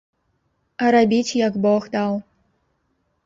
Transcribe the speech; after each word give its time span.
А 0.85 0.87
рабіць, 0.95 1.37
як 1.47 1.53
бог 1.65 1.81
даў. 1.97 2.13